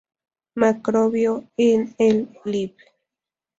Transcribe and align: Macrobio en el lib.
Macrobio 0.55 1.35
en 1.67 1.93
el 1.99 2.27
lib. 2.43 2.75